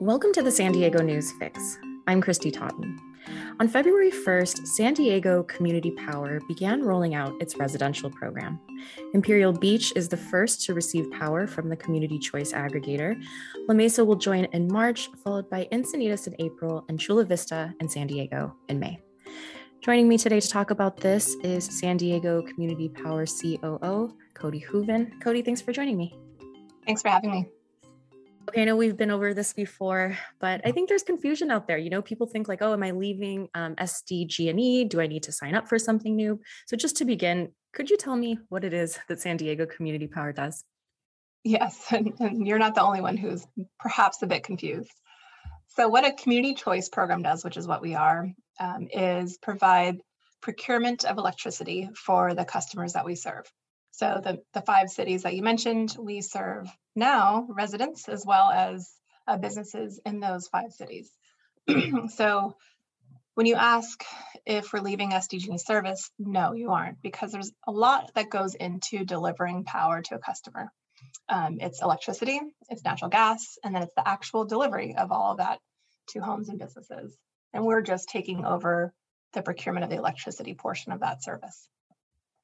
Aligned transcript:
Welcome 0.00 0.32
to 0.34 0.42
the 0.42 0.50
San 0.52 0.70
Diego 0.70 1.02
News 1.02 1.32
Fix. 1.32 1.76
I'm 2.06 2.22
Kristy 2.22 2.52
Totten. 2.52 3.00
On 3.58 3.66
February 3.66 4.12
1st, 4.12 4.64
San 4.64 4.94
Diego 4.94 5.42
Community 5.42 5.90
Power 5.90 6.38
began 6.46 6.84
rolling 6.84 7.16
out 7.16 7.34
its 7.40 7.56
residential 7.56 8.08
program. 8.08 8.60
Imperial 9.12 9.52
Beach 9.52 9.92
is 9.96 10.08
the 10.08 10.16
first 10.16 10.62
to 10.64 10.74
receive 10.74 11.10
power 11.10 11.48
from 11.48 11.68
the 11.68 11.74
Community 11.74 12.16
Choice 12.16 12.52
Aggregator. 12.52 13.20
La 13.66 13.74
Mesa 13.74 14.04
will 14.04 14.14
join 14.14 14.44
in 14.44 14.68
March, 14.68 15.10
followed 15.24 15.50
by 15.50 15.66
Encinitas 15.72 16.28
in 16.28 16.36
April, 16.38 16.84
and 16.88 17.00
Chula 17.00 17.24
Vista 17.24 17.74
and 17.80 17.90
San 17.90 18.06
Diego 18.06 18.54
in 18.68 18.78
May. 18.78 19.00
Joining 19.80 20.08
me 20.08 20.16
today 20.16 20.38
to 20.38 20.48
talk 20.48 20.70
about 20.70 20.98
this 20.98 21.34
is 21.42 21.64
San 21.64 21.96
Diego 21.96 22.40
Community 22.42 22.88
Power 22.88 23.26
COO, 23.26 24.16
Cody 24.34 24.60
Hooven. 24.60 25.18
Cody, 25.20 25.42
thanks 25.42 25.60
for 25.60 25.72
joining 25.72 25.96
me. 25.96 26.16
Thanks 26.86 27.02
for 27.02 27.08
having 27.08 27.32
me. 27.32 27.48
Okay, 28.48 28.62
I 28.62 28.64
know 28.64 28.76
we've 28.76 28.96
been 28.96 29.10
over 29.10 29.34
this 29.34 29.52
before, 29.52 30.16
but 30.40 30.62
I 30.64 30.72
think 30.72 30.88
there's 30.88 31.02
confusion 31.02 31.50
out 31.50 31.68
there. 31.68 31.76
You 31.76 31.90
know, 31.90 32.00
people 32.00 32.26
think 32.26 32.48
like, 32.48 32.62
oh, 32.62 32.72
am 32.72 32.82
I 32.82 32.92
leaving 32.92 33.50
um, 33.54 33.74
SDG&E? 33.74 34.86
Do 34.86 35.02
I 35.02 35.06
need 35.06 35.22
to 35.24 35.32
sign 35.32 35.54
up 35.54 35.68
for 35.68 35.78
something 35.78 36.16
new? 36.16 36.40
So 36.64 36.74
just 36.74 36.96
to 36.96 37.04
begin, 37.04 37.52
could 37.74 37.90
you 37.90 37.98
tell 37.98 38.16
me 38.16 38.38
what 38.48 38.64
it 38.64 38.72
is 38.72 38.98
that 39.10 39.20
San 39.20 39.36
Diego 39.36 39.66
Community 39.66 40.06
Power 40.06 40.32
does? 40.32 40.64
Yes, 41.44 41.88
and, 41.90 42.14
and 42.20 42.46
you're 42.46 42.58
not 42.58 42.74
the 42.74 42.80
only 42.80 43.02
one 43.02 43.18
who's 43.18 43.46
perhaps 43.78 44.22
a 44.22 44.26
bit 44.26 44.44
confused. 44.44 44.94
So 45.66 45.86
what 45.88 46.06
a 46.06 46.12
community 46.12 46.54
choice 46.54 46.88
program 46.88 47.20
does, 47.20 47.44
which 47.44 47.58
is 47.58 47.66
what 47.66 47.82
we 47.82 47.96
are, 47.96 48.32
um, 48.58 48.88
is 48.90 49.36
provide 49.36 50.00
procurement 50.40 51.04
of 51.04 51.18
electricity 51.18 51.90
for 51.94 52.32
the 52.32 52.46
customers 52.46 52.94
that 52.94 53.04
we 53.04 53.14
serve. 53.14 53.44
So 53.98 54.20
the, 54.22 54.40
the 54.54 54.60
five 54.60 54.90
cities 54.90 55.24
that 55.24 55.34
you 55.34 55.42
mentioned, 55.42 55.96
we 55.98 56.20
serve 56.20 56.68
now 56.94 57.48
residents 57.48 58.08
as 58.08 58.24
well 58.24 58.48
as 58.48 58.88
uh, 59.26 59.38
businesses 59.38 60.00
in 60.06 60.20
those 60.20 60.46
five 60.46 60.70
cities. 60.70 61.10
so 62.14 62.54
when 63.34 63.46
you 63.46 63.56
ask 63.56 64.04
if 64.46 64.72
we're 64.72 64.82
leaving 64.82 65.10
SDG 65.10 65.58
service, 65.58 66.12
no, 66.16 66.52
you 66.52 66.70
aren't, 66.70 67.02
because 67.02 67.32
there's 67.32 67.50
a 67.66 67.72
lot 67.72 68.12
that 68.14 68.30
goes 68.30 68.54
into 68.54 69.04
delivering 69.04 69.64
power 69.64 70.00
to 70.02 70.14
a 70.14 70.20
customer. 70.20 70.70
Um, 71.28 71.58
it's 71.60 71.82
electricity, 71.82 72.40
it's 72.68 72.84
natural 72.84 73.10
gas, 73.10 73.58
and 73.64 73.74
then 73.74 73.82
it's 73.82 73.94
the 73.96 74.08
actual 74.08 74.44
delivery 74.44 74.94
of 74.96 75.10
all 75.10 75.32
of 75.32 75.38
that 75.38 75.58
to 76.10 76.20
homes 76.20 76.48
and 76.48 76.60
businesses. 76.60 77.18
And 77.52 77.64
we're 77.64 77.82
just 77.82 78.08
taking 78.08 78.44
over 78.44 78.94
the 79.32 79.42
procurement 79.42 79.82
of 79.82 79.90
the 79.90 79.96
electricity 79.96 80.54
portion 80.54 80.92
of 80.92 81.00
that 81.00 81.24
service. 81.24 81.68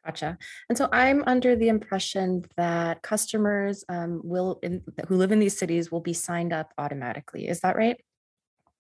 Gotcha. 0.04 0.36
And 0.68 0.76
so 0.76 0.88
I'm 0.92 1.24
under 1.26 1.56
the 1.56 1.68
impression 1.68 2.44
that 2.56 3.00
customers 3.02 3.84
um, 3.88 4.20
will 4.22 4.58
in, 4.62 4.82
who 5.08 5.16
live 5.16 5.32
in 5.32 5.38
these 5.38 5.56
cities 5.56 5.90
will 5.90 6.00
be 6.00 6.12
signed 6.12 6.52
up 6.52 6.72
automatically. 6.76 7.48
Is 7.48 7.60
that 7.60 7.76
right? 7.76 7.96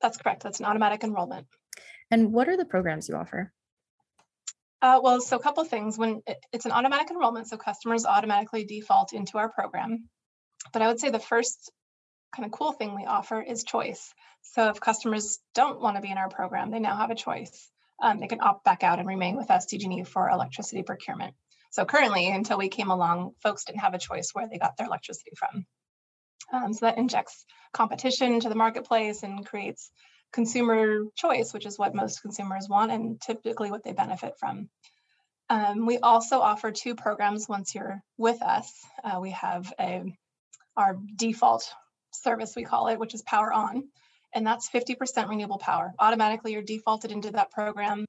That's 0.02 0.18
correct. 0.18 0.42
That's 0.42 0.60
an 0.60 0.66
automatic 0.66 1.02
enrollment. 1.02 1.46
And 2.10 2.32
what 2.32 2.48
are 2.48 2.58
the 2.58 2.66
programs 2.66 3.08
you 3.08 3.16
offer? 3.16 3.52
Uh, 4.82 5.00
well, 5.02 5.18
so 5.22 5.36
a 5.36 5.40
couple 5.40 5.64
things. 5.64 5.96
When 5.96 6.20
it, 6.26 6.36
it's 6.52 6.66
an 6.66 6.72
automatic 6.72 7.10
enrollment, 7.10 7.48
so 7.48 7.56
customers 7.56 8.04
automatically 8.04 8.64
default 8.64 9.14
into 9.14 9.38
our 9.38 9.48
program. 9.48 10.10
But 10.74 10.82
I 10.82 10.88
would 10.88 11.00
say 11.00 11.08
the 11.08 11.18
first 11.18 11.72
kind 12.36 12.44
of 12.44 12.52
cool 12.52 12.72
thing 12.72 12.94
we 12.94 13.06
offer 13.06 13.40
is 13.40 13.64
choice. 13.64 14.12
So 14.42 14.68
if 14.68 14.80
customers 14.80 15.38
don't 15.54 15.80
want 15.80 15.96
to 15.96 16.02
be 16.02 16.10
in 16.10 16.18
our 16.18 16.28
program, 16.28 16.70
they 16.70 16.80
now 16.80 16.96
have 16.96 17.10
a 17.10 17.14
choice 17.14 17.70
um, 18.02 18.20
they 18.20 18.26
can 18.26 18.40
opt 18.40 18.64
back 18.64 18.82
out 18.82 18.98
and 18.98 19.08
remain 19.08 19.36
with 19.36 19.48
SDG&E 19.48 20.04
for 20.04 20.28
electricity 20.28 20.82
procurement. 20.82 21.34
So 21.70 21.84
currently, 21.84 22.28
until 22.30 22.58
we 22.58 22.68
came 22.68 22.90
along, 22.90 23.32
folks 23.42 23.64
didn't 23.64 23.80
have 23.80 23.94
a 23.94 23.98
choice 23.98 24.30
where 24.32 24.48
they 24.48 24.58
got 24.58 24.76
their 24.76 24.86
electricity 24.86 25.32
from. 25.36 25.66
Um, 26.52 26.72
so 26.72 26.86
that 26.86 26.98
injects 26.98 27.44
competition 27.72 28.40
to 28.40 28.48
the 28.48 28.54
marketplace 28.54 29.22
and 29.22 29.44
creates 29.44 29.90
consumer 30.32 31.04
choice, 31.16 31.52
which 31.52 31.66
is 31.66 31.78
what 31.78 31.94
most 31.94 32.22
consumers 32.22 32.68
want 32.68 32.92
and 32.92 33.20
typically 33.20 33.70
what 33.70 33.82
they 33.84 33.92
benefit 33.92 34.34
from. 34.38 34.68
Um, 35.50 35.86
we 35.86 35.98
also 35.98 36.40
offer 36.40 36.70
two 36.70 36.94
programs 36.94 37.48
once 37.48 37.74
you're 37.74 38.02
with 38.16 38.42
us. 38.42 38.72
Uh, 39.02 39.18
we 39.20 39.30
have 39.30 39.72
a 39.78 40.02
our 40.76 40.98
default 41.16 41.72
service, 42.12 42.54
we 42.56 42.64
call 42.64 42.88
it, 42.88 42.98
which 42.98 43.14
is 43.14 43.22
Power 43.22 43.52
On 43.52 43.84
and 44.34 44.46
that's 44.46 44.68
50% 44.68 45.28
renewable 45.28 45.58
power. 45.58 45.94
Automatically, 45.98 46.52
you're 46.52 46.62
defaulted 46.62 47.12
into 47.12 47.30
that 47.30 47.52
program. 47.52 48.04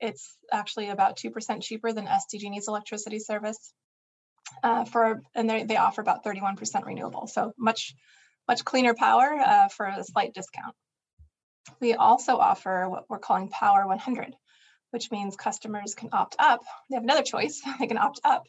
It's 0.00 0.36
actually 0.52 0.88
about 0.88 1.18
2% 1.18 1.62
cheaper 1.62 1.92
than 1.92 2.06
SDG&E's 2.06 2.68
electricity 2.68 3.18
service. 3.18 3.72
Uh, 4.62 4.84
for 4.84 5.22
and 5.34 5.50
they, 5.50 5.64
they 5.64 5.76
offer 5.76 6.00
about 6.00 6.24
31% 6.24 6.84
renewable, 6.84 7.26
so 7.26 7.52
much 7.58 7.94
much 8.46 8.64
cleaner 8.64 8.94
power 8.94 9.36
uh, 9.44 9.68
for 9.68 9.86
a 9.86 10.04
slight 10.04 10.32
discount. 10.34 10.74
We 11.80 11.94
also 11.94 12.36
offer 12.36 12.88
what 12.88 13.06
we're 13.08 13.18
calling 13.18 13.48
Power 13.48 13.88
100, 13.88 14.36
which 14.92 15.10
means 15.10 15.34
customers 15.34 15.96
can 15.96 16.10
opt 16.12 16.36
up. 16.38 16.60
They 16.88 16.94
have 16.94 17.02
another 17.02 17.24
choice; 17.24 17.60
they 17.80 17.88
can 17.88 17.98
opt 17.98 18.20
up, 18.22 18.46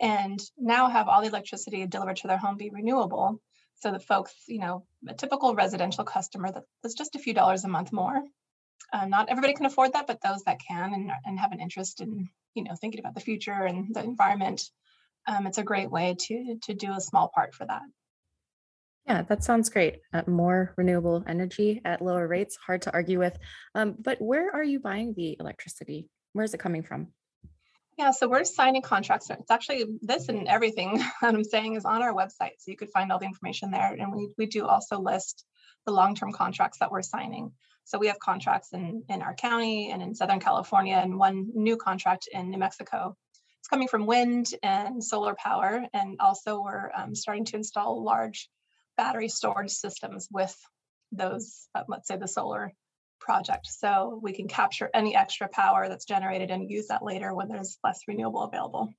and 0.00 0.40
now 0.58 0.88
have 0.88 1.06
all 1.06 1.22
the 1.22 1.28
electricity 1.28 1.86
delivered 1.86 2.16
to 2.16 2.26
their 2.26 2.36
home 2.36 2.56
be 2.56 2.70
renewable 2.70 3.40
so 3.80 3.92
the 3.92 4.00
folks, 4.00 4.34
you 4.46 4.58
know, 4.58 4.84
a 5.08 5.14
typical 5.14 5.54
residential 5.54 6.04
customer 6.04 6.50
that, 6.50 6.64
that's 6.82 6.94
just 6.94 7.14
a 7.14 7.18
few 7.18 7.34
dollars 7.34 7.64
a 7.64 7.68
month 7.68 7.92
more. 7.92 8.22
Uh, 8.92 9.06
not 9.06 9.28
everybody 9.28 9.54
can 9.54 9.66
afford 9.66 9.92
that, 9.92 10.06
but 10.06 10.20
those 10.22 10.42
that 10.44 10.60
can 10.66 10.94
and, 10.94 11.10
and 11.24 11.38
have 11.38 11.52
an 11.52 11.60
interest 11.60 12.00
in, 12.00 12.28
you 12.54 12.64
know, 12.64 12.74
thinking 12.80 13.00
about 13.00 13.14
the 13.14 13.20
future 13.20 13.52
and 13.52 13.94
the 13.94 14.02
environment, 14.02 14.62
um, 15.26 15.46
it's 15.46 15.58
a 15.58 15.62
great 15.62 15.90
way 15.90 16.16
to 16.18 16.58
to 16.62 16.74
do 16.74 16.92
a 16.92 17.00
small 17.00 17.28
part 17.28 17.54
for 17.54 17.66
that. 17.66 17.82
Yeah, 19.06 19.22
that 19.22 19.42
sounds 19.42 19.70
great. 19.70 20.00
Uh, 20.12 20.22
more 20.26 20.74
renewable 20.76 21.24
energy 21.26 21.80
at 21.84 22.02
lower 22.02 22.28
rates, 22.28 22.56
hard 22.56 22.82
to 22.82 22.92
argue 22.92 23.18
with. 23.18 23.38
Um, 23.74 23.96
but 23.98 24.20
where 24.20 24.54
are 24.54 24.62
you 24.62 24.80
buying 24.80 25.14
the 25.14 25.36
electricity? 25.40 26.08
Where 26.34 26.44
is 26.44 26.52
it 26.52 26.60
coming 26.60 26.82
from? 26.82 27.08
Yeah, 27.98 28.12
so 28.12 28.28
we're 28.28 28.44
signing 28.44 28.82
contracts. 28.82 29.28
It's 29.28 29.50
actually 29.50 29.84
this 30.02 30.28
and 30.28 30.46
everything 30.46 30.98
that 31.20 31.34
I'm 31.34 31.42
saying 31.42 31.74
is 31.74 31.84
on 31.84 32.00
our 32.00 32.14
website. 32.14 32.52
So 32.58 32.70
you 32.70 32.76
could 32.76 32.90
find 32.90 33.10
all 33.10 33.18
the 33.18 33.26
information 33.26 33.72
there. 33.72 33.92
And 33.92 34.12
we, 34.12 34.28
we 34.38 34.46
do 34.46 34.66
also 34.66 35.00
list 35.00 35.44
the 35.84 35.90
long-term 35.90 36.32
contracts 36.32 36.78
that 36.78 36.92
we're 36.92 37.02
signing. 37.02 37.50
So 37.82 37.98
we 37.98 38.06
have 38.06 38.20
contracts 38.20 38.72
in, 38.72 39.02
in 39.08 39.20
our 39.20 39.34
county 39.34 39.90
and 39.90 40.00
in 40.00 40.14
Southern 40.14 40.38
California 40.38 40.94
and 40.94 41.18
one 41.18 41.50
new 41.54 41.76
contract 41.76 42.28
in 42.30 42.50
New 42.50 42.58
Mexico. 42.58 43.16
It's 43.58 43.68
coming 43.68 43.88
from 43.88 44.06
wind 44.06 44.46
and 44.62 45.02
solar 45.02 45.34
power. 45.34 45.84
And 45.92 46.18
also 46.20 46.62
we're 46.62 46.92
um, 46.96 47.16
starting 47.16 47.46
to 47.46 47.56
install 47.56 48.04
large 48.04 48.48
battery 48.96 49.28
storage 49.28 49.72
systems 49.72 50.28
with 50.30 50.56
those, 51.10 51.66
uh, 51.74 51.82
let's 51.88 52.06
say 52.06 52.16
the 52.16 52.28
solar 52.28 52.72
project. 53.20 53.66
So 53.66 54.18
we 54.22 54.32
can 54.32 54.48
capture 54.48 54.90
any 54.94 55.16
extra 55.16 55.48
power 55.48 55.88
that's 55.88 56.04
generated 56.04 56.50
and 56.50 56.70
use 56.70 56.88
that 56.88 57.04
later 57.04 57.34
when 57.34 57.48
there's 57.48 57.78
less 57.84 58.00
renewable 58.06 58.42
available. 58.42 58.92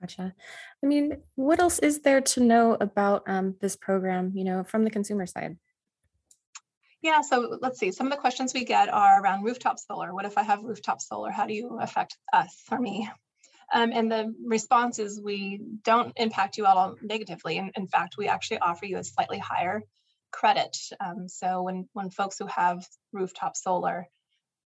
Gotcha. 0.00 0.34
I 0.82 0.86
mean, 0.86 1.18
what 1.36 1.60
else 1.60 1.78
is 1.78 2.00
there 2.00 2.20
to 2.20 2.40
know 2.40 2.76
about 2.80 3.22
um, 3.28 3.54
this 3.60 3.76
program, 3.76 4.32
you 4.34 4.42
know, 4.42 4.64
from 4.64 4.82
the 4.82 4.90
consumer 4.90 5.26
side? 5.26 5.56
Yeah, 7.02 7.20
so 7.20 7.58
let's 7.60 7.78
see. 7.78 7.92
Some 7.92 8.06
of 8.06 8.12
the 8.12 8.18
questions 8.18 8.54
we 8.54 8.64
get 8.64 8.92
are 8.92 9.22
around 9.22 9.44
rooftop 9.44 9.78
solar. 9.78 10.14
What 10.14 10.24
if 10.24 10.38
I 10.38 10.42
have 10.42 10.62
rooftop 10.62 11.00
solar? 11.00 11.30
How 11.30 11.46
do 11.46 11.54
you 11.54 11.78
affect 11.80 12.16
us 12.32 12.62
or 12.70 12.78
me? 12.78 13.08
Um, 13.72 13.90
and 13.92 14.10
the 14.10 14.34
response 14.44 14.98
is 14.98 15.20
we 15.20 15.60
don't 15.82 16.12
impact 16.16 16.58
you 16.58 16.66
at 16.66 16.76
all 16.76 16.96
negatively. 17.00 17.58
And 17.58 17.72
in 17.76 17.88
fact, 17.88 18.16
we 18.18 18.28
actually 18.28 18.58
offer 18.58 18.86
you 18.86 18.98
a 18.98 19.04
slightly 19.04 19.38
higher 19.38 19.82
credit. 20.32 20.76
Um, 21.00 21.28
so 21.28 21.62
when, 21.62 21.88
when 21.92 22.10
folks 22.10 22.38
who 22.38 22.46
have 22.46 22.86
rooftop 23.12 23.56
solar 23.56 24.08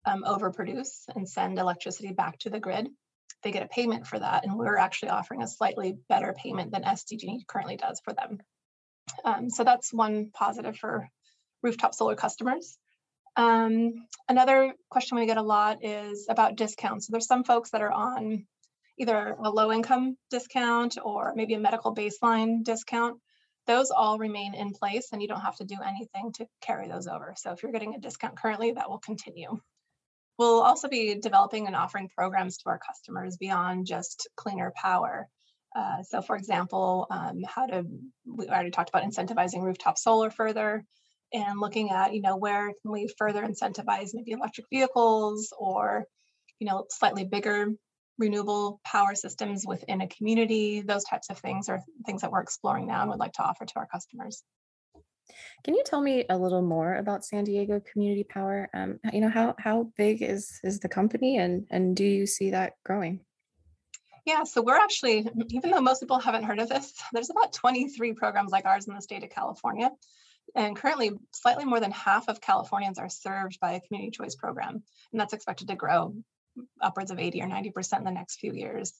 um, 0.05 0.23
overproduce 0.23 1.03
and 1.15 1.27
send 1.27 1.59
electricity 1.59 2.13
back 2.13 2.39
to 2.39 2.49
the 2.49 2.59
grid, 2.59 2.87
they 3.43 3.51
get 3.51 3.63
a 3.63 3.67
payment 3.67 4.07
for 4.07 4.17
that. 4.17 4.43
And 4.43 4.57
we're 4.57 4.77
actually 4.77 5.09
offering 5.09 5.43
a 5.43 5.47
slightly 5.47 5.97
better 6.09 6.33
payment 6.33 6.71
than 6.71 6.83
SDG 6.83 7.45
currently 7.47 7.77
does 7.77 8.01
for 8.03 8.13
them. 8.13 8.39
Um, 9.23 9.49
so 9.49 9.63
that's 9.63 9.93
one 9.93 10.31
positive 10.33 10.77
for 10.77 11.07
rooftop 11.61 11.93
solar 11.93 12.15
customers. 12.15 12.77
Um, 13.35 14.07
another 14.27 14.73
question 14.89 15.17
we 15.17 15.27
get 15.27 15.37
a 15.37 15.43
lot 15.43 15.83
is 15.83 16.27
about 16.29 16.55
discounts. 16.55 17.05
So 17.05 17.11
there's 17.11 17.27
some 17.27 17.43
folks 17.43 17.69
that 17.71 17.81
are 17.81 17.91
on 17.91 18.47
either 18.97 19.35
a 19.43 19.49
low 19.49 19.71
income 19.71 20.17
discount 20.31 20.97
or 21.03 21.33
maybe 21.35 21.53
a 21.53 21.59
medical 21.59 21.93
baseline 21.93 22.63
discount 22.63 23.19
those 23.67 23.91
all 23.91 24.17
remain 24.17 24.53
in 24.55 24.71
place 24.71 25.09
and 25.11 25.21
you 25.21 25.27
don't 25.27 25.41
have 25.41 25.57
to 25.57 25.65
do 25.65 25.75
anything 25.85 26.31
to 26.33 26.47
carry 26.61 26.87
those 26.87 27.07
over. 27.07 27.33
So 27.37 27.51
if 27.51 27.61
you're 27.61 27.71
getting 27.71 27.95
a 27.95 27.99
discount 27.99 28.37
currently, 28.37 28.71
that 28.71 28.89
will 28.89 28.99
continue. 28.99 29.59
We'll 30.39 30.61
also 30.61 30.87
be 30.87 31.15
developing 31.15 31.67
and 31.67 31.75
offering 31.75 32.09
programs 32.09 32.57
to 32.57 32.69
our 32.69 32.79
customers 32.79 33.37
beyond 33.37 33.85
just 33.85 34.29
cleaner 34.35 34.71
power. 34.75 35.27
Uh, 35.75 36.03
so 36.03 36.21
for 36.21 36.35
example, 36.35 37.07
um, 37.11 37.41
how 37.45 37.65
to, 37.65 37.85
we 38.25 38.47
already 38.47 38.71
talked 38.71 38.89
about 38.89 39.03
incentivizing 39.03 39.61
rooftop 39.61 39.97
solar 39.97 40.29
further 40.29 40.85
and 41.33 41.59
looking 41.59 41.89
at, 41.89 42.13
you 42.13 42.21
know, 42.21 42.37
where 42.37 42.67
can 42.67 42.91
we 42.91 43.09
further 43.17 43.43
incentivize 43.43 44.11
maybe 44.13 44.31
electric 44.31 44.67
vehicles 44.69 45.51
or, 45.57 46.05
you 46.59 46.67
know, 46.67 46.85
slightly 46.89 47.25
bigger 47.25 47.67
renewable 48.17 48.79
power 48.83 49.15
systems 49.15 49.65
within 49.65 50.01
a 50.01 50.07
community. 50.07 50.81
Those 50.81 51.03
types 51.03 51.29
of 51.29 51.37
things 51.37 51.69
are 51.69 51.81
things 52.05 52.21
that 52.21 52.31
we're 52.31 52.41
exploring 52.41 52.87
now 52.87 53.01
and 53.01 53.09
would 53.09 53.19
like 53.19 53.33
to 53.33 53.43
offer 53.43 53.65
to 53.65 53.73
our 53.77 53.87
customers. 53.87 54.43
Can 55.63 55.75
you 55.75 55.83
tell 55.85 56.01
me 56.01 56.25
a 56.29 56.37
little 56.37 56.61
more 56.61 56.95
about 56.95 57.25
San 57.25 57.43
Diego 57.43 57.81
Community 57.91 58.23
Power? 58.23 58.69
Um, 58.73 58.99
you 59.11 59.21
know, 59.21 59.29
how 59.29 59.55
how 59.59 59.91
big 59.97 60.21
is 60.21 60.59
is 60.63 60.79
the 60.79 60.89
company, 60.89 61.37
and 61.37 61.67
and 61.69 61.95
do 61.95 62.05
you 62.05 62.25
see 62.25 62.51
that 62.51 62.73
growing? 62.85 63.19
Yeah, 64.25 64.43
so 64.43 64.61
we're 64.61 64.75
actually, 64.75 65.25
even 65.51 65.71
though 65.71 65.79
most 65.79 66.01
people 66.01 66.19
haven't 66.19 66.43
heard 66.43 66.59
of 66.59 66.67
this, 66.67 66.93
there's 67.13 67.29
about 67.29 67.53
23 67.53 68.11
programs 68.13 68.51
like 68.51 68.65
ours 68.65 68.87
in 68.87 68.93
the 68.93 69.01
state 69.01 69.23
of 69.23 69.29
California. 69.29 69.89
And 70.53 70.75
currently, 70.75 71.11
slightly 71.33 71.63
more 71.63 71.79
than 71.79 71.91
half 71.91 72.27
of 72.27 72.41
Californians 72.41 72.99
are 72.99 73.09
served 73.09 73.57
by 73.61 73.73
a 73.73 73.79
community 73.81 74.11
choice 74.11 74.35
program. 74.35 74.83
And 75.11 75.21
that's 75.21 75.33
expected 75.33 75.69
to 75.69 75.75
grow 75.75 76.13
upwards 76.81 77.11
of 77.11 77.19
80 77.19 77.41
or 77.41 77.47
90% 77.47 77.97
in 77.97 78.03
the 78.03 78.11
next 78.11 78.39
few 78.39 78.53
years. 78.53 78.93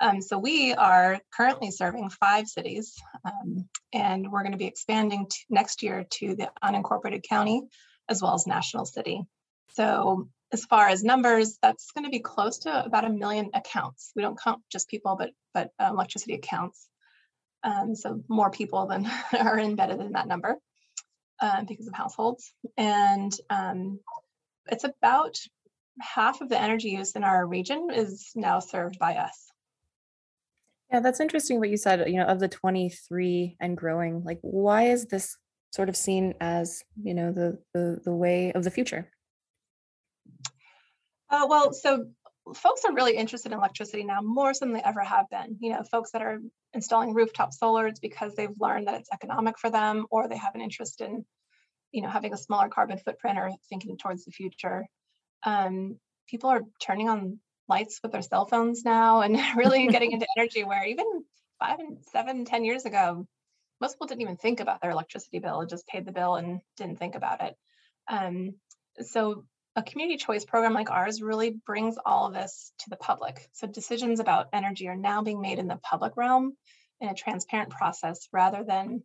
Um, 0.00 0.22
so 0.22 0.38
we 0.38 0.74
are 0.74 1.20
currently 1.36 1.70
serving 1.70 2.10
five 2.10 2.46
cities, 2.46 2.94
um, 3.24 3.68
and 3.92 4.30
we're 4.30 4.42
going 4.42 4.52
to 4.52 4.58
be 4.58 4.66
expanding 4.66 5.26
next 5.50 5.82
year 5.82 6.06
to 6.08 6.36
the 6.36 6.50
unincorporated 6.62 7.24
county 7.28 7.62
as 8.08 8.22
well 8.22 8.34
as 8.34 8.46
national 8.46 8.84
city. 8.84 9.22
So 9.70 10.28
as 10.52 10.64
far 10.64 10.88
as 10.88 11.02
numbers, 11.02 11.58
that's 11.60 11.90
going 11.92 12.04
to 12.04 12.10
be 12.10 12.20
close 12.20 12.58
to 12.60 12.84
about 12.84 13.04
a 13.04 13.10
million 13.10 13.50
accounts. 13.54 14.12
We 14.14 14.22
don't 14.22 14.40
count 14.40 14.62
just 14.70 14.88
people, 14.88 15.16
but 15.18 15.30
but 15.52 15.70
uh, 15.78 15.90
electricity 15.90 16.34
accounts. 16.34 16.88
Um, 17.64 17.94
so 17.94 18.22
more 18.28 18.50
people 18.50 18.86
than 18.86 19.10
are 19.38 19.58
embedded 19.58 20.00
in 20.00 20.12
that 20.12 20.28
number 20.28 20.56
uh, 21.40 21.64
because 21.64 21.88
of 21.88 21.94
households. 21.94 22.52
And 22.76 23.32
um, 23.50 24.00
it's 24.70 24.84
about 24.84 25.36
half 26.00 26.40
of 26.40 26.48
the 26.48 26.60
energy 26.60 26.90
use 26.90 27.12
in 27.12 27.24
our 27.24 27.46
region 27.46 27.88
is 27.92 28.30
now 28.34 28.60
served 28.60 28.98
by 28.98 29.16
us. 29.16 29.48
Yeah, 30.92 31.00
that's 31.00 31.20
interesting 31.20 31.58
what 31.58 31.68
you 31.68 31.76
said, 31.76 32.08
you 32.08 32.16
know, 32.16 32.24
of 32.24 32.40
the 32.40 32.48
23 32.48 33.56
and 33.60 33.76
growing. 33.76 34.24
Like 34.24 34.38
why 34.40 34.84
is 34.84 35.06
this 35.06 35.36
sort 35.70 35.88
of 35.88 35.96
seen 35.96 36.34
as, 36.40 36.82
you 37.02 37.14
know, 37.14 37.32
the 37.32 37.58
the, 37.74 38.00
the 38.04 38.12
way 38.12 38.52
of 38.52 38.64
the 38.64 38.70
future? 38.70 39.10
Uh, 41.30 41.46
well, 41.48 41.74
so 41.74 42.06
folks 42.54 42.84
are 42.84 42.94
really 42.94 43.16
interested 43.16 43.52
in 43.52 43.58
electricity 43.58 44.04
now 44.04 44.20
more 44.22 44.54
so 44.54 44.64
than 44.64 44.72
they 44.72 44.82
ever 44.82 45.02
have 45.02 45.28
been. 45.30 45.58
You 45.60 45.72
know, 45.72 45.82
folks 45.82 46.12
that 46.12 46.22
are 46.22 46.38
installing 46.72 47.12
rooftop 47.12 47.52
solar, 47.52 47.86
it's 47.86 48.00
because 48.00 48.34
they've 48.34 48.48
learned 48.58 48.88
that 48.88 48.94
it's 48.94 49.10
economic 49.12 49.58
for 49.58 49.70
them, 49.70 50.06
or 50.10 50.28
they 50.28 50.38
have 50.38 50.54
an 50.54 50.62
interest 50.62 51.00
in, 51.02 51.24
you 51.92 52.02
know, 52.02 52.08
having 52.08 52.32
a 52.32 52.38
smaller 52.38 52.68
carbon 52.68 52.98
footprint 52.98 53.38
or 53.38 53.50
thinking 53.68 53.98
towards 53.98 54.24
the 54.24 54.30
future. 54.30 54.86
Um, 55.44 55.98
people 56.28 56.50
are 56.50 56.62
turning 56.80 57.08
on 57.08 57.38
lights 57.68 58.00
with 58.02 58.12
their 58.12 58.22
cell 58.22 58.46
phones 58.46 58.84
now 58.84 59.20
and 59.20 59.38
really 59.56 59.86
getting 59.88 60.12
into 60.12 60.26
energy 60.36 60.64
where 60.64 60.84
even 60.84 61.24
five 61.58 61.78
and 61.78 61.98
seven, 62.12 62.44
ten 62.44 62.64
years 62.64 62.84
ago, 62.84 63.26
most 63.80 63.94
people 63.94 64.06
didn't 64.06 64.22
even 64.22 64.36
think 64.36 64.60
about 64.60 64.80
their 64.80 64.90
electricity 64.90 65.38
bill, 65.38 65.60
and 65.60 65.70
just 65.70 65.86
paid 65.86 66.04
the 66.04 66.12
bill 66.12 66.34
and 66.36 66.60
didn't 66.76 66.98
think 66.98 67.14
about 67.14 67.42
it. 67.42 67.56
Um, 68.08 68.54
so 69.00 69.44
a 69.76 69.82
community 69.82 70.16
choice 70.16 70.44
program 70.44 70.74
like 70.74 70.90
ours 70.90 71.22
really 71.22 71.50
brings 71.50 71.96
all 72.04 72.26
of 72.26 72.34
this 72.34 72.72
to 72.80 72.90
the 72.90 72.96
public. 72.96 73.48
So 73.52 73.66
decisions 73.66 74.18
about 74.18 74.48
energy 74.52 74.88
are 74.88 74.96
now 74.96 75.22
being 75.22 75.40
made 75.40 75.60
in 75.60 75.68
the 75.68 75.78
public 75.82 76.16
realm 76.16 76.56
in 77.00 77.08
a 77.08 77.14
transparent 77.14 77.70
process 77.70 78.28
rather 78.32 78.64
than 78.64 79.02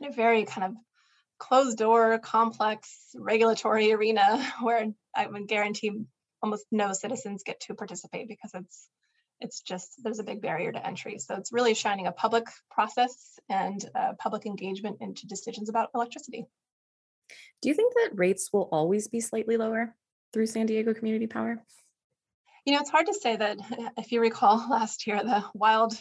in 0.00 0.08
a 0.08 0.12
very 0.12 0.44
kind 0.44 0.64
of 0.66 0.76
closed 1.38 1.78
door, 1.78 2.18
complex 2.18 3.10
regulatory 3.14 3.92
arena 3.92 4.44
where 4.62 4.86
I 5.14 5.26
would 5.26 5.48
guarantee 5.48 6.04
almost 6.42 6.66
no 6.70 6.92
citizens 6.92 7.42
get 7.44 7.60
to 7.60 7.74
participate 7.74 8.28
because 8.28 8.50
it's 8.54 8.88
it's 9.40 9.60
just 9.60 9.92
there's 10.02 10.20
a 10.20 10.24
big 10.24 10.40
barrier 10.40 10.72
to 10.72 10.86
entry. 10.86 11.18
So 11.18 11.34
it's 11.34 11.52
really 11.52 11.74
shining 11.74 12.06
a 12.06 12.12
public 12.12 12.46
process 12.70 13.38
and 13.48 13.84
uh, 13.94 14.12
public 14.18 14.46
engagement 14.46 14.98
into 15.00 15.26
decisions 15.26 15.68
about 15.68 15.90
electricity. 15.94 16.46
Do 17.60 17.68
you 17.68 17.74
think 17.74 17.94
that 17.94 18.16
rates 18.18 18.50
will 18.52 18.68
always 18.70 19.08
be 19.08 19.20
slightly 19.20 19.56
lower 19.56 19.94
through 20.32 20.46
San 20.46 20.66
Diego 20.66 20.94
Community 20.94 21.26
Power? 21.26 21.62
You 22.64 22.74
know, 22.74 22.80
it's 22.80 22.90
hard 22.90 23.06
to 23.06 23.14
say 23.14 23.36
that. 23.36 23.58
If 23.98 24.12
you 24.12 24.20
recall 24.20 24.66
last 24.70 25.06
year, 25.06 25.22
the 25.22 25.44
wild 25.54 25.94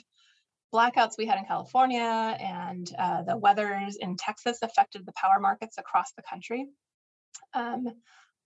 blackouts 0.73 1.17
we 1.17 1.25
had 1.25 1.37
in 1.37 1.45
California 1.45 2.01
and 2.01 2.89
uh, 2.97 3.21
the 3.21 3.37
weathers 3.37 3.95
in 3.95 4.17
Texas 4.17 4.59
affected 4.61 5.05
the 5.05 5.13
power 5.13 5.39
markets 5.39 5.77
across 5.77 6.11
the 6.13 6.23
country. 6.23 6.67
Um, 7.53 7.87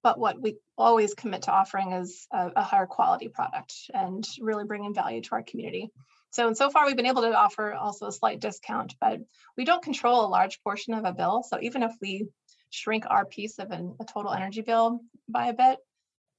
but 0.03 0.19
what 0.19 0.39
we 0.39 0.57
always 0.77 1.13
commit 1.13 1.43
to 1.43 1.51
offering 1.51 1.93
is 1.93 2.27
a, 2.31 2.51
a, 2.57 2.63
higher 2.63 2.85
quality 2.85 3.29
product 3.29 3.73
and 3.93 4.25
really 4.39 4.63
bringing 4.65 4.93
value 4.93 5.21
to 5.21 5.31
our 5.31 5.43
community. 5.43 5.89
So, 6.29 6.47
and 6.47 6.57
so 6.57 6.69
far 6.69 6.85
we've 6.85 6.95
been 6.95 7.07
able 7.07 7.23
to 7.23 7.33
offer 7.33 7.73
also 7.73 8.07
a 8.07 8.11
slight 8.11 8.39
discount, 8.39 8.95
but 9.01 9.19
we 9.57 9.65
don't 9.65 9.83
control 9.83 10.25
a 10.25 10.27
large 10.27 10.61
portion 10.61 10.93
of 10.93 11.05
a 11.05 11.13
bill. 11.13 11.43
So 11.43 11.57
even 11.61 11.83
if 11.83 11.91
we 12.01 12.27
shrink 12.69 13.05
our 13.09 13.25
piece 13.25 13.59
of 13.59 13.71
an, 13.71 13.95
a 13.99 14.05
total 14.05 14.33
energy 14.33 14.61
bill 14.61 14.99
by 15.27 15.47
a 15.47 15.53
bit, 15.53 15.79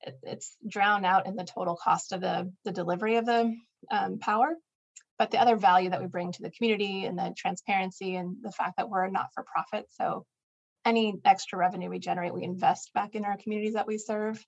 it, 0.02 0.19
it's 0.23 0.56
drowned 0.67 1.06
out 1.06 1.26
in 1.26 1.34
the 1.34 1.44
total 1.44 1.76
cost 1.76 2.12
of 2.12 2.20
the, 2.20 2.52
the 2.64 2.73
delivery 2.73 3.17
of 3.17 3.26
the 3.26 3.56
um, 3.91 4.19
power. 4.19 4.55
But 5.19 5.31
the 5.31 5.41
other 5.41 5.56
value 5.56 5.91
that 5.91 6.00
we 6.00 6.06
bring 6.06 6.32
to 6.32 6.43
the 6.43 6.50
community 6.50 7.05
and 7.05 7.19
the 7.19 7.35
transparency 7.37 8.15
and 8.15 8.37
the 8.41 8.53
fact 8.53 8.76
that 8.76 8.88
we're 8.88 9.05
a 9.05 9.11
not 9.11 9.31
for 9.35 9.44
profit. 9.44 9.87
So 9.91 10.25
any 10.85 11.15
extra 11.25 11.59
revenue 11.59 11.91
we 11.91 11.99
generate, 11.99 12.32
we 12.32 12.44
invest 12.44 12.93
back 12.94 13.15
in 13.15 13.25
our 13.25 13.37
communities 13.37 13.75
that 13.75 13.87
we 13.87 13.99
serve. 13.99 14.44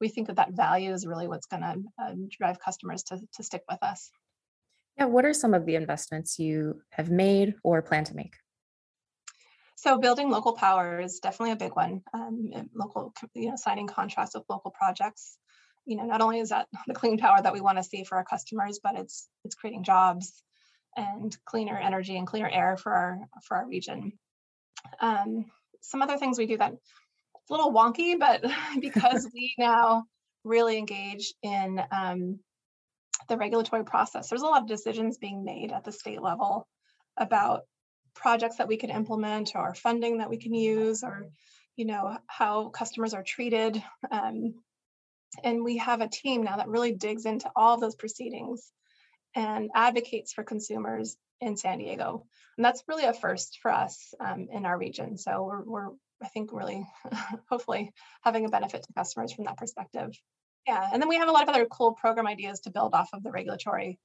We 0.00 0.08
think 0.08 0.28
that 0.28 0.36
that 0.36 0.52
value 0.52 0.92
is 0.92 1.06
really 1.06 1.28
what's 1.28 1.46
going 1.46 1.62
to 1.62 1.82
uh, 2.02 2.14
drive 2.30 2.58
customers 2.60 3.02
to, 3.04 3.20
to 3.34 3.42
stick 3.42 3.62
with 3.68 3.82
us. 3.82 4.10
Yeah, 4.98 5.06
what 5.06 5.24
are 5.24 5.34
some 5.34 5.54
of 5.54 5.66
the 5.66 5.74
investments 5.74 6.38
you 6.38 6.82
have 6.90 7.10
made 7.10 7.54
or 7.64 7.82
plan 7.82 8.04
to 8.04 8.14
make? 8.14 8.34
So 9.76 9.98
building 9.98 10.30
local 10.30 10.52
power 10.52 11.00
is 11.00 11.18
definitely 11.18 11.52
a 11.52 11.56
big 11.56 11.74
one. 11.74 12.02
Um, 12.14 12.50
local, 12.74 13.12
you 13.34 13.50
know, 13.50 13.56
signing 13.56 13.88
contracts 13.88 14.34
with 14.34 14.44
local 14.48 14.70
projects. 14.70 15.38
You 15.84 15.96
know, 15.96 16.04
not 16.04 16.20
only 16.20 16.38
is 16.38 16.50
that 16.50 16.68
the 16.86 16.94
clean 16.94 17.18
power 17.18 17.40
that 17.42 17.52
we 17.52 17.60
want 17.60 17.78
to 17.78 17.84
see 17.84 18.04
for 18.04 18.16
our 18.16 18.24
customers, 18.24 18.80
but 18.82 18.96
it's 18.96 19.28
it's 19.44 19.54
creating 19.54 19.84
jobs 19.84 20.42
and 20.96 21.36
cleaner 21.44 21.78
energy 21.78 22.16
and 22.16 22.26
cleaner 22.26 22.48
air 22.48 22.76
for 22.76 22.92
our 22.92 23.18
for 23.44 23.56
our 23.56 23.66
region. 23.66 24.12
Um, 25.00 25.46
some 25.80 26.02
other 26.02 26.18
things 26.18 26.38
we 26.38 26.46
do 26.46 26.58
that 26.58 26.72
it's 26.72 27.50
a 27.50 27.52
little 27.52 27.72
wonky, 27.72 28.18
but 28.18 28.44
because 28.80 29.28
we 29.34 29.54
now 29.58 30.04
really 30.44 30.78
engage 30.78 31.34
in 31.42 31.82
um, 31.90 32.38
the 33.28 33.36
regulatory 33.36 33.84
process, 33.84 34.28
there's 34.28 34.42
a 34.42 34.46
lot 34.46 34.62
of 34.62 34.68
decisions 34.68 35.18
being 35.18 35.44
made 35.44 35.72
at 35.72 35.84
the 35.84 35.92
state 35.92 36.22
level 36.22 36.66
about 37.16 37.62
projects 38.14 38.56
that 38.56 38.68
we 38.68 38.76
can 38.76 38.90
implement 38.90 39.52
or 39.54 39.74
funding 39.74 40.18
that 40.18 40.30
we 40.30 40.36
can 40.36 40.54
use 40.54 41.02
or 41.02 41.28
you 41.76 41.86
know 41.86 42.18
how 42.26 42.68
customers 42.68 43.14
are 43.14 43.22
treated 43.22 43.82
um, 44.10 44.54
and 45.42 45.64
we 45.64 45.78
have 45.78 46.00
a 46.00 46.08
team 46.08 46.42
now 46.42 46.56
that 46.56 46.68
really 46.68 46.92
digs 46.92 47.26
into 47.26 47.50
all 47.56 47.78
those 47.78 47.94
proceedings 47.94 48.70
and 49.34 49.70
advocates 49.74 50.32
for 50.32 50.44
consumers 50.44 51.16
in 51.40 51.56
San 51.56 51.78
Diego. 51.78 52.26
And 52.56 52.64
that's 52.64 52.84
really 52.86 53.04
a 53.04 53.12
first 53.12 53.58
for 53.62 53.72
us 53.72 54.14
um, 54.20 54.48
in 54.52 54.66
our 54.66 54.78
region. 54.78 55.16
So 55.16 55.44
we're, 55.44 55.62
we're, 55.62 55.88
I 56.22 56.28
think, 56.28 56.52
really 56.52 56.86
hopefully 57.50 57.92
having 58.22 58.44
a 58.44 58.50
benefit 58.50 58.82
to 58.84 58.92
customers 58.92 59.32
from 59.32 59.44
that 59.44 59.56
perspective. 59.56 60.12
Yeah, 60.66 60.88
and 60.92 61.02
then 61.02 61.08
we 61.08 61.16
have 61.16 61.28
a 61.28 61.32
lot 61.32 61.42
of 61.42 61.48
other 61.48 61.66
cool 61.66 61.92
program 61.92 62.26
ideas 62.26 62.60
to 62.60 62.70
build 62.70 62.94
off 62.94 63.08
of 63.12 63.22
the 63.24 63.32
regulatory 63.32 63.98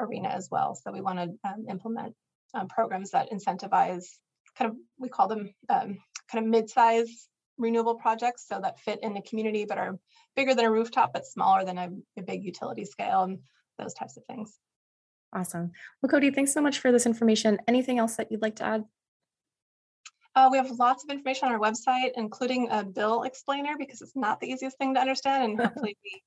arena 0.00 0.28
as 0.28 0.48
well. 0.50 0.74
So 0.74 0.92
we 0.92 1.02
want 1.02 1.18
to 1.18 1.48
um, 1.48 1.66
implement 1.68 2.14
um, 2.54 2.68
programs 2.68 3.10
that 3.10 3.30
incentivize 3.30 4.06
kind 4.56 4.70
of, 4.70 4.76
we 4.98 5.10
call 5.10 5.28
them 5.28 5.52
um, 5.68 5.98
kind 6.30 6.44
of 6.44 6.46
mid-size 6.46 7.28
renewable 7.60 7.94
projects 7.94 8.46
so 8.48 8.60
that 8.60 8.80
fit 8.80 8.98
in 9.02 9.14
the 9.14 9.22
community 9.22 9.64
but 9.64 9.78
are 9.78 9.98
bigger 10.34 10.54
than 10.54 10.64
a 10.64 10.70
rooftop 10.70 11.12
but 11.12 11.26
smaller 11.26 11.64
than 11.64 11.78
a, 11.78 11.90
a 12.18 12.22
big 12.22 12.44
utility 12.44 12.84
scale 12.84 13.22
and 13.22 13.38
those 13.78 13.94
types 13.94 14.16
of 14.16 14.24
things. 14.24 14.58
Awesome. 15.32 15.70
Well, 16.02 16.10
Cody, 16.10 16.30
thanks 16.30 16.52
so 16.52 16.60
much 16.60 16.80
for 16.80 16.90
this 16.90 17.06
information. 17.06 17.58
Anything 17.68 17.98
else 17.98 18.16
that 18.16 18.32
you'd 18.32 18.42
like 18.42 18.56
to 18.56 18.64
add? 18.64 18.84
Uh, 20.34 20.48
we 20.50 20.58
have 20.58 20.70
lots 20.70 21.04
of 21.04 21.10
information 21.10 21.48
on 21.48 21.54
our 21.54 21.60
website, 21.60 22.10
including 22.16 22.68
a 22.70 22.84
bill 22.84 23.22
explainer, 23.22 23.76
because 23.78 24.00
it's 24.00 24.16
not 24.16 24.40
the 24.40 24.48
easiest 24.48 24.78
thing 24.78 24.94
to 24.94 25.00
understand. 25.00 25.44
And 25.44 25.60
hopefully 25.66 25.96
we, 26.04 26.22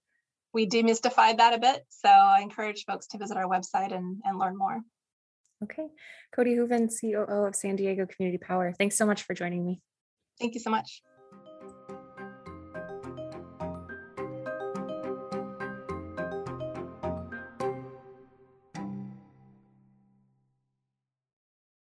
we 0.53 0.67
demystified 0.67 1.37
that 1.37 1.53
a 1.53 1.57
bit. 1.57 1.85
So 1.89 2.09
I 2.09 2.41
encourage 2.41 2.85
folks 2.85 3.07
to 3.07 3.17
visit 3.17 3.37
our 3.37 3.47
website 3.47 3.93
and, 3.93 4.21
and 4.23 4.37
learn 4.37 4.57
more. 4.57 4.79
Okay. 5.63 5.87
Cody 6.35 6.55
Hooven, 6.55 6.89
COO 6.89 7.45
of 7.47 7.55
San 7.55 7.75
Diego 7.75 8.05
Community 8.05 8.37
Power. 8.37 8.73
Thanks 8.73 8.97
so 8.97 9.05
much 9.05 9.23
for 9.23 9.33
joining 9.33 9.65
me. 9.65 9.81
Thank 10.39 10.55
you 10.55 10.59
so 10.59 10.69
much. 10.69 11.01